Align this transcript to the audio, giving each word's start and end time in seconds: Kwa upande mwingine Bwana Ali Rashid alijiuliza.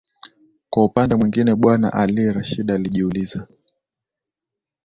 Kwa 0.69 0.85
upande 0.85 1.15
mwingine 1.15 1.55
Bwana 1.55 1.93
Ali 1.93 2.33
Rashid 2.33 2.71
alijiuliza. 2.71 3.47